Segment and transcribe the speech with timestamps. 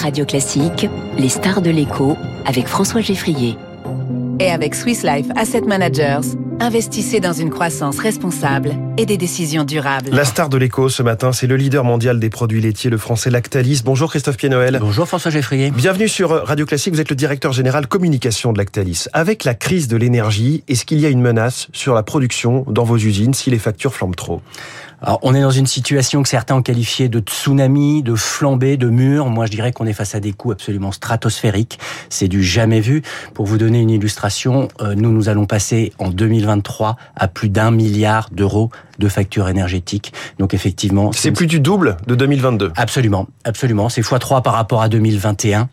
[0.00, 3.56] Radio Classique, les stars de l'écho avec François Geffrier.
[4.38, 10.10] Et avec Swiss Life Asset Managers, investissez dans une croissance responsable et des décisions durables.
[10.10, 13.30] La star de l'écho ce matin, c'est le leader mondial des produits laitiers, le français
[13.30, 13.80] Lactalis.
[13.82, 14.78] Bonjour Christophe Pienoël.
[14.78, 15.70] Bonjour François Geffrier.
[15.70, 19.06] Bienvenue sur Radio Classique, vous êtes le directeur général communication de Lactalis.
[19.14, 22.84] Avec la crise de l'énergie, est-ce qu'il y a une menace sur la production dans
[22.84, 24.42] vos usines si les factures flambent trop?
[25.02, 28.90] Alors, on est dans une situation que certains ont qualifiée de tsunami, de flambée, de
[28.90, 29.26] mur.
[29.30, 31.78] Moi, je dirais qu'on est face à des coûts absolument stratosphériques.
[32.10, 33.02] C'est du jamais vu.
[33.32, 37.70] Pour vous donner une illustration, euh, nous, nous allons passer en 2023 à plus d'un
[37.70, 40.12] milliard d'euros de factures énergétiques.
[40.38, 41.10] Donc, effectivement...
[41.12, 43.88] C'est plus du double de 2022 Absolument, absolument.
[43.88, 45.68] C'est x3 par rapport à 2021.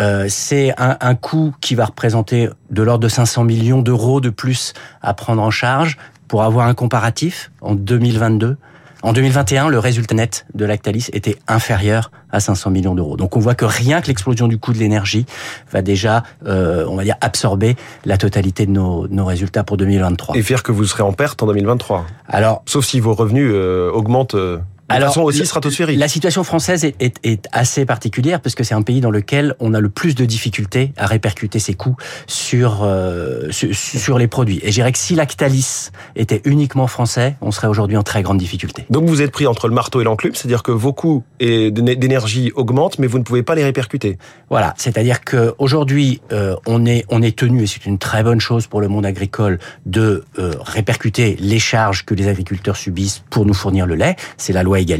[0.00, 4.30] Euh, c'est un, un coût qui va représenter de l'ordre de 500 millions d'euros de
[4.30, 5.96] plus à prendre en charge
[6.28, 8.56] pour avoir un comparatif, en 2022,
[9.04, 13.18] en 2021, le résultat net de Lactalis était inférieur à 500 millions d'euros.
[13.18, 15.26] Donc on voit que rien que l'explosion du coût de l'énergie
[15.70, 20.36] va déjà, euh, on va dire, absorber la totalité de nos, nos, résultats pour 2023.
[20.36, 22.06] Et faire que vous serez en perte en 2023.
[22.28, 24.36] Alors, sauf si vos revenus euh, augmentent.
[24.36, 25.98] Euh alors, façon aussi stratosphérique.
[25.98, 29.54] La situation française est, est, est assez particulière parce que c'est un pays dans lequel
[29.60, 31.96] on a le plus de difficultés à répercuter ses coûts
[32.26, 34.60] sur euh, sur, sur, les produits.
[34.62, 38.38] Et je dirais que si Lactalis était uniquement français, on serait aujourd'hui en très grande
[38.38, 38.84] difficulté.
[38.90, 42.98] Donc vous êtes pris entre le marteau et l'enclume, c'est-à-dire que vos coûts d'énergie augmentent,
[42.98, 44.18] mais vous ne pouvez pas les répercuter.
[44.50, 48.40] Voilà, c'est-à-dire que aujourd'hui euh, on est on est tenu et c'est une très bonne
[48.40, 53.46] chose pour le monde agricole de euh, répercuter les charges que les agriculteurs subissent pour
[53.46, 54.16] nous fournir le lait.
[54.36, 54.92] C'est la loi Et,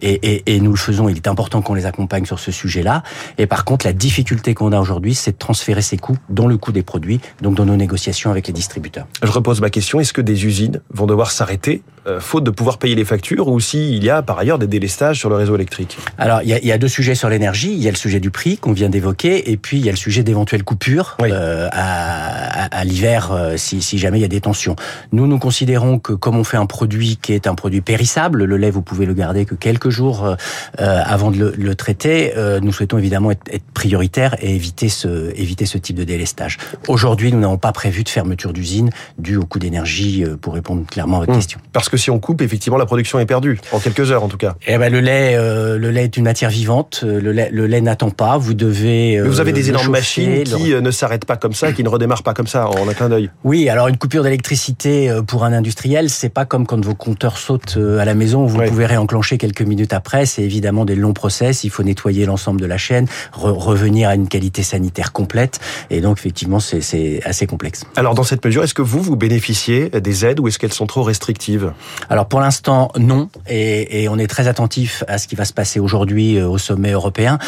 [0.00, 1.08] et, et, nous le faisons.
[1.08, 3.02] Il est important qu'on les accompagne sur ce sujet-là.
[3.38, 6.56] Et par contre, la difficulté qu'on a aujourd'hui, c'est de transférer ces coûts dans le
[6.56, 9.06] coût des produits, donc dans nos négociations avec les distributeurs.
[9.22, 12.78] Je repose ma question est-ce que des usines vont devoir s'arrêter euh, faute de pouvoir
[12.78, 15.98] payer les factures, ou s'il y a par ailleurs des délestages sur le réseau électrique
[16.18, 17.72] Alors, il y a, y a, deux sujets sur l'énergie.
[17.72, 19.92] Il y a le sujet du prix qu'on vient d'évoquer, et puis il y a
[19.92, 21.30] le sujet d'éventuelles coupures oui.
[21.30, 24.74] euh, à, à, à l'hiver euh, si, si jamais il y a des tensions.
[25.12, 28.56] Nous, nous considérons que comme on fait un produit qui est un produit périssable, le
[28.56, 30.36] lait, vous pouvez le garder que quelques jours
[30.78, 32.32] avant de le, le traiter.
[32.62, 36.58] Nous souhaitons évidemment être, être prioritaires et éviter ce, éviter ce type de délestage.
[36.88, 41.18] Aujourd'hui, nous n'avons pas prévu de fermeture d'usine due au coût d'énergie, pour répondre clairement
[41.18, 41.36] à votre mmh.
[41.36, 41.60] question.
[41.72, 44.38] Parce que si on coupe, effectivement, la production est perdue, en quelques heures en tout
[44.38, 44.56] cas.
[44.66, 47.04] Eh ben, le lait, euh, le lait est une matière vivante.
[47.06, 48.38] Le lait, le lait n'attend pas.
[48.38, 49.20] Vous devez.
[49.20, 50.80] Mais vous avez des énormes machines qui le...
[50.80, 53.30] ne s'arrêtent pas comme ça, qui ne redémarrent pas comme ça en un clin d'œil.
[53.44, 57.76] Oui, alors une coupure d'électricité pour un industriel, c'est pas comme quand vos compteurs sautent
[57.76, 58.46] à la maison.
[58.46, 58.68] Vous oui.
[58.68, 60.24] pouvez réenclencher quelques minutes après.
[60.24, 61.62] C'est évidemment des longs process.
[61.64, 65.60] Il faut nettoyer l'ensemble de la chaîne, re revenir à une qualité sanitaire complète.
[65.90, 67.84] Et donc, effectivement, c'est assez complexe.
[67.96, 70.86] Alors, dans cette mesure, est-ce que vous, vous bénéficiez des aides ou est-ce qu'elles sont
[70.86, 71.72] trop restrictives?
[72.10, 73.28] Alors, pour l'instant, non.
[73.48, 76.92] Et, et, on est très attentif à ce qui va se passer aujourd'hui au sommet
[76.92, 77.38] européen.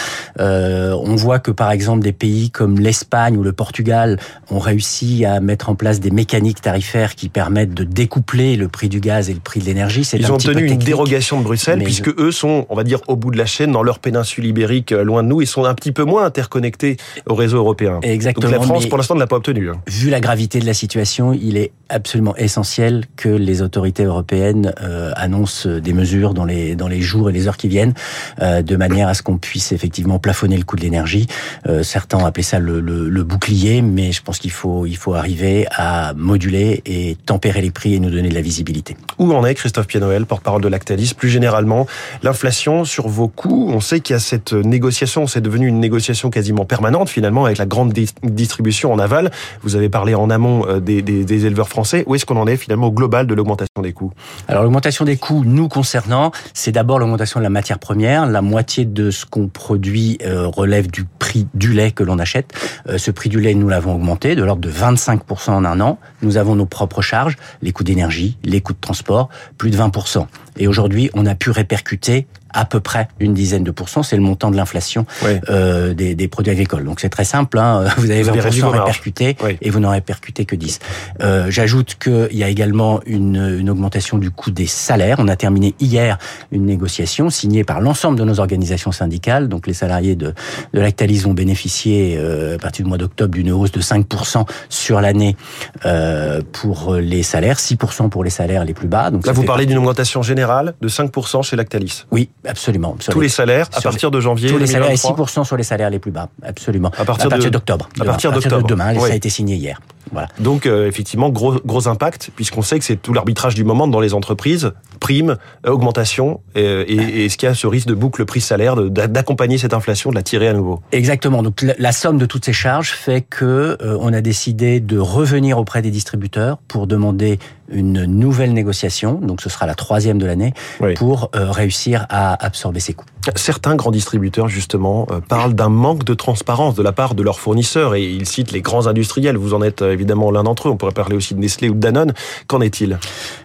[0.41, 4.19] Euh, on voit que, par exemple, des pays comme l'Espagne ou le Portugal
[4.50, 8.89] ont réussi à mettre en place des mécaniques tarifaires qui permettent de découpler le prix
[8.89, 10.03] du gaz et le prix de l'énergie.
[10.15, 13.31] Ils ont obtenu une dérogation de Bruxelles, puisque eux sont, on va dire, au bout
[13.31, 15.43] de la chaîne, dans leur péninsule ibérique, loin de nous.
[15.43, 16.97] Ils sont un petit peu moins interconnectés
[17.27, 18.00] au réseau européen.
[18.03, 18.50] Exactement.
[18.50, 19.71] Donc la France, pour l'instant, ne l'a pas obtenu.
[19.71, 19.81] Hein.
[19.87, 25.12] Vu la gravité de la situation, il est absolument essentiel que les autorités européennes euh,
[25.17, 27.95] annoncent des mesures dans les dans les jours et les heures qui viennent,
[28.41, 31.27] euh, de manière à ce qu'on puisse effectivement plafonner le coût de l'énergie.
[31.67, 35.15] Euh, certains ont ça le, le, le bouclier, mais je pense qu'il faut il faut
[35.15, 38.97] arriver à moduler et tempérer les prix et nous donner de la visibilité.
[39.19, 41.12] Où en est Christophe Pianoël, porte-parole de Lactalis?
[41.17, 41.87] Plus généralement,
[42.23, 43.71] l'inflation sur vos coûts.
[43.73, 47.59] On sait qu'il y a cette négociation, c'est devenu une négociation quasiment permanente finalement avec
[47.59, 47.93] la grande
[48.23, 49.31] distribution en aval.
[49.62, 52.05] Vous avez parlé en amont des, des, des éleveurs français.
[52.06, 54.12] Où est-ce qu'on en est finalement au global de l'augmentation des coûts?
[54.49, 58.27] Alors l'augmentation des coûts, nous concernant, c'est d'abord l'augmentation de la matière première.
[58.27, 62.53] La moitié de ce qu'on produit euh, relève du prix du lait que l'on achète.
[62.89, 65.99] Euh, ce prix du lait, nous l'avons augmenté de l'ordre de 25% en un an.
[66.23, 70.27] Nous avons nos propres charges, les coûts d'énergie, les coûts de transport, plus de 20%.
[70.57, 74.23] Et aujourd'hui, on a pu répercuter à peu près une dizaine de pourcents, c'est le
[74.23, 75.33] montant de l'inflation oui.
[75.51, 76.85] euh, des, des, produits agricoles.
[76.85, 77.85] Donc c'est très simple, hein.
[77.99, 79.59] vous avez 20% répercuté oui.
[79.61, 80.79] et vous n'en répercutez que 10.
[81.21, 85.17] Euh, J'ajoute qu'il y a également une, une, augmentation du coût des salaires.
[85.19, 86.19] On a terminé hier
[86.53, 89.49] une négociation signée par l'ensemble de nos organisations syndicales.
[89.49, 90.33] Donc les salariés de,
[90.73, 95.00] de Lactalis vont bénéficier euh, à partir du mois d'octobre d'une hausse de 5% sur
[95.00, 95.37] l'année
[95.85, 99.11] euh, pour les salaires, 6% pour les salaires les plus bas.
[99.11, 102.96] Donc Là vous parlez d'une augmentation générale de 5% chez Lactalis Oui, Absolument.
[103.11, 104.96] Tous les, les salaires à partir de janvier Tous les 2023.
[104.96, 106.29] salaires et 6% sur les salaires les plus bas.
[106.43, 106.91] Absolument.
[106.99, 107.88] À partir, d'octobre.
[108.00, 108.62] À partir d'octobre.
[108.62, 109.00] De demain, oui.
[109.00, 109.81] ça a été signé hier.
[110.12, 110.29] Voilà.
[110.38, 114.00] Donc euh, effectivement gros gros impact puisqu'on sait que c'est tout l'arbitrage du moment dans
[114.00, 115.37] les entreprises prime,
[115.67, 120.14] augmentation, et, est-ce qu'il y a ce risque de boucle prix-salaire, d'accompagner cette inflation, de
[120.14, 120.81] la tirer à nouveau?
[120.93, 121.43] Exactement.
[121.43, 125.82] Donc la, somme de toutes ces charges fait que on a décidé de revenir auprès
[125.82, 127.38] des distributeurs pour demander
[127.69, 130.52] une nouvelle négociation, donc ce sera la troisième de l'année,
[130.97, 133.06] pour euh, réussir à absorber ces coûts.
[133.37, 137.40] Certains grands distributeurs, justement, euh, parlent d'un manque de transparence de la part de leurs
[137.40, 139.37] fournisseurs et ils citent les grands industriels.
[139.37, 140.70] Vous en êtes euh, évidemment l'un d'entre eux.
[140.70, 142.12] On pourrait parler aussi de Nestlé ou de Danone.
[142.47, 142.99] Qu'en est-il?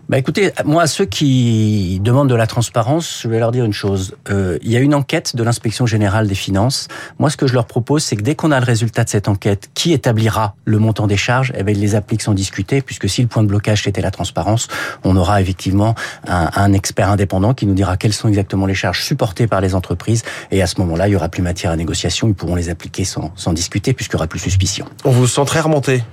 [0.10, 1.39] Bah écoutez, moi, ceux qui
[2.02, 4.16] demandent de la transparence, je vais leur dire une chose.
[4.30, 6.88] il y a une enquête de l'inspection générale des finances.
[7.20, 9.28] Moi, ce que je leur propose, c'est que dès qu'on a le résultat de cette
[9.28, 13.10] enquête, qui établira le montant des charges Eh bien, ils les appliquent sans discuter, puisque
[13.10, 14.68] si le point de blocage était la transparence,
[15.04, 15.96] on aura effectivement
[16.28, 20.24] un, expert indépendant qui nous dira quelles sont exactement les charges supportées par les entreprises.
[20.52, 22.28] Et à ce moment-là, il y aura plus matière à négociation.
[22.28, 24.86] Ils pourront les appliquer sans, discuter puisqu'il y aura plus suspicion.
[25.04, 26.04] On vous sent très remonté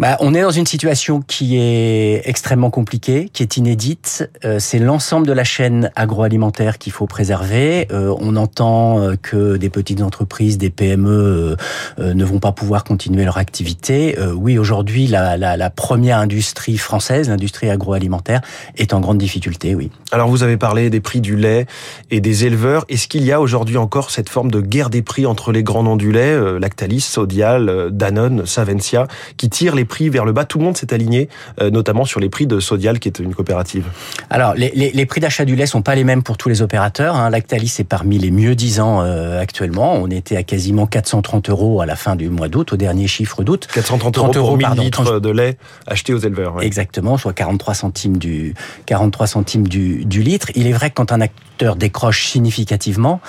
[0.00, 4.30] bah, on est dans une situation qui est extrêmement compliquée, qui est inédite.
[4.46, 7.86] Euh, c'est l'ensemble de la chaîne agroalimentaire qu'il faut préserver.
[7.92, 11.54] Euh, on entend euh, que des petites entreprises, des PME
[11.98, 14.16] ne vont pas pouvoir continuer leur activité.
[14.34, 18.40] oui, aujourd'hui, la, la, la, première industrie française, l'industrie agroalimentaire,
[18.78, 19.90] est en grande difficulté, oui.
[20.12, 21.66] Alors vous avez parlé des prix du lait
[22.10, 22.86] et des éleveurs.
[22.88, 25.82] Est-ce qu'il y a aujourd'hui encore cette forme de guerre des prix entre les grands
[25.82, 29.06] noms du lait, Lactalis, Sodial, Danone, Savencia,
[29.36, 30.46] qui tirent les prix vers le bas.
[30.46, 31.28] Tout le monde s'est aligné,
[31.60, 33.84] euh, notamment sur les prix de Sodial, qui est une coopérative.
[34.30, 36.62] Alors, les, les, les prix d'achat du lait sont pas les mêmes pour tous les
[36.62, 37.16] opérateurs.
[37.16, 37.28] Hein.
[37.28, 39.94] Lactalis est parmi les mieux disants euh, actuellement.
[39.94, 43.42] On était à quasiment 430 euros à la fin du mois d'août, au dernier chiffre
[43.42, 43.68] d'août.
[43.74, 46.62] 430 euros pour 1000 litres de lait acheté aux éleveurs.
[46.62, 48.54] Exactement, soit 43 centimes du
[48.86, 50.48] 43 centimes du, du litre.
[50.54, 53.20] Il est vrai que quand un acteur décroche significativement,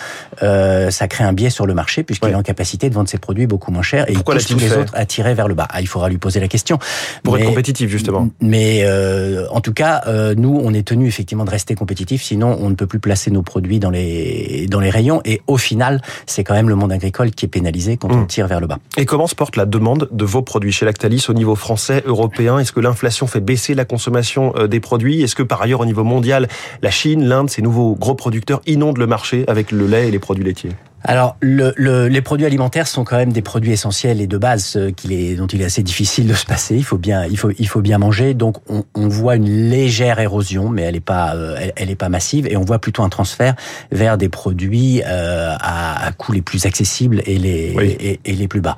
[0.43, 3.17] euh, ça crée un biais sur le marché puisqu'il est en capacité de vendre ses
[3.17, 5.55] produits beaucoup moins cher et Pourquoi il pousse tous les autres à tirer vers le
[5.55, 5.67] bas.
[5.69, 6.77] Ah, il faudra lui poser la question.
[7.23, 8.29] Pour être compétitif, justement.
[8.41, 12.57] Mais euh, en tout cas, euh, nous, on est tenu effectivement de rester compétitif, sinon
[12.59, 15.21] on ne peut plus placer nos produits dans les dans les rayons.
[15.25, 18.27] Et au final, c'est quand même le monde agricole qui est pénalisé quand on hmm.
[18.27, 18.79] tire vers le bas.
[18.97, 22.59] Et comment se porte la demande de vos produits chez Lactalis au niveau français, européen?
[22.59, 25.21] Est-ce que l'inflation fait baisser la consommation euh, des produits?
[25.21, 26.47] Est-ce que par ailleurs, au niveau mondial,
[26.81, 30.19] la Chine, l'Inde, ces nouveaux gros producteurs inondent le marché avec le lait et les
[30.19, 30.71] produits laitiers?
[31.03, 34.75] Alors, le, le, les produits alimentaires sont quand même des produits essentiels et de base
[34.75, 36.75] euh, qu'il est, dont il est assez difficile de se passer.
[36.75, 38.33] Il faut bien, il faut, il faut bien manger.
[38.33, 41.95] Donc, on, on voit une légère érosion, mais elle est pas, euh, elle, elle, est
[41.95, 43.55] pas massive, et on voit plutôt un transfert
[43.91, 48.47] vers des produits euh, à, à coûts les plus accessibles et les et, et, les
[48.47, 48.75] plus bas.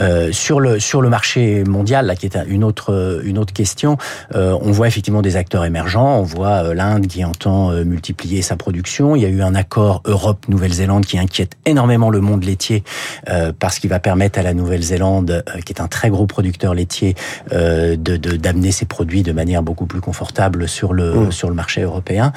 [0.00, 3.98] Euh, sur le sur le marché mondial, là, qui est une autre une autre question,
[4.34, 6.18] euh, on voit effectivement des acteurs émergents.
[6.18, 9.16] On voit l'Inde qui entend multiplier sa production.
[9.16, 12.82] Il y a eu un accord Europe-Nouvelle-Zélande qui inquiète énormément le monde laitier
[13.28, 16.74] euh, parce qu'il va permettre à la Nouvelle-Zélande, euh, qui est un très gros producteur
[16.74, 17.14] laitier,
[17.52, 21.32] euh, de d'amener ses produits de manière beaucoup plus confortable sur le mmh.
[21.32, 22.32] sur le marché européen.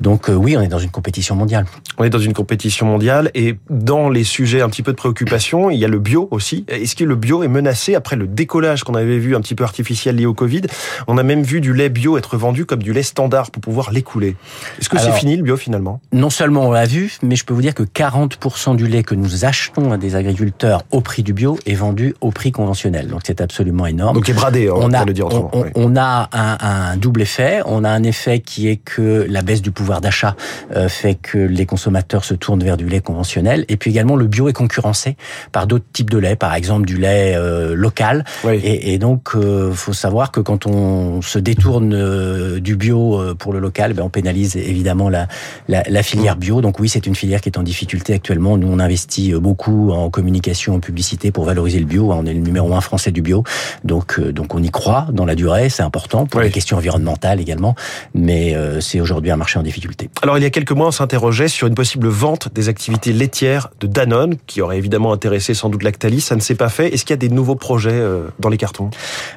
[0.00, 1.66] Donc oui, on est dans une compétition mondiale.
[1.98, 5.70] On est dans une compétition mondiale et dans les sujets un petit peu de préoccupation,
[5.70, 6.64] il y a le bio aussi.
[6.68, 9.64] Est-ce que le bio est menacé après le décollage qu'on avait vu un petit peu
[9.64, 10.62] artificiel lié au Covid?
[11.06, 13.92] On a même vu du lait bio être vendu comme du lait standard pour pouvoir
[13.92, 14.36] l'écouler.
[14.78, 16.00] Est-ce que c'est fini le bio finalement?
[16.12, 19.14] Non seulement on l'a vu, mais je peux vous dire que 40% du lait que
[19.14, 23.08] nous achetons à des agriculteurs au prix du bio est vendu au prix conventionnel.
[23.08, 24.14] Donc c'est absolument énorme.
[24.14, 27.60] Donc est bradé, on, a, le dire on, on, a un, un, double effet.
[27.66, 30.36] On a un effet qui est que la baisse du pouvoir d'achat
[30.74, 33.64] euh, fait que les consommateurs se tournent vers du lait conventionnel.
[33.68, 35.16] Et puis également le bio est concurrencé
[35.52, 38.24] par d'autres types de lait, par exemple du lait euh, local.
[38.50, 43.52] Et, et, donc euh, faut savoir que quand on se détourne euh, du bio pour
[43.52, 45.28] le local, ben, on pénalise évidemment la,
[45.68, 46.60] la, la filière bio.
[46.60, 49.90] Donc oui, c'est une filière qui est en difficulté actuellement nous, on investit euh, beaucoup
[49.90, 52.12] en communication, en publicité pour valoriser le bio.
[52.12, 53.44] On est le numéro un français du bio.
[53.84, 55.68] Donc, euh, donc on y croit dans la durée.
[55.68, 57.74] C'est important pour les questions environnementales également.
[58.14, 60.10] Mais euh, c'est aujourd'hui un marché en difficulté.
[60.22, 63.68] Alors, il y a quelques mois, on s'interrogeait sur une possible vente des activités laitières
[63.80, 66.20] de Danone, qui aurait évidemment intéressé sans doute Lactalis.
[66.20, 66.92] Ça ne s'est pas fait.
[66.92, 68.02] Est-ce qu'il y a des nouveaux projets
[68.38, 68.90] dans les cartons?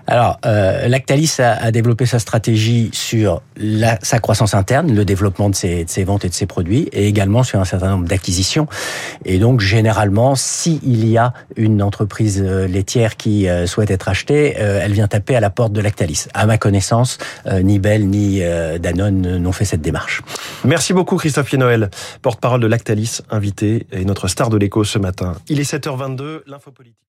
[0.08, 5.86] Alors, Lactalis a, développé sa stratégie sur la, sa croissance interne, le développement de ses,
[5.86, 8.68] de ses ventes et de ses produits, et également sur un certain nombre d'acquisitions.
[9.26, 14.56] Et donc, généralement, s'il y a une entreprise euh, laitière qui euh, souhaite être achetée,
[14.60, 16.28] euh, elle vient taper à la porte de Lactalis.
[16.34, 17.18] À ma connaissance,
[17.64, 18.42] ni Bell ni
[18.80, 20.22] Danone n'ont fait cette démarche.
[20.64, 21.90] Merci beaucoup Christophe Noël,
[22.22, 25.36] porte-parole de Lactalis, invité et notre star de l'écho ce matin.
[25.48, 27.00] Il est 7h22, l'info politique.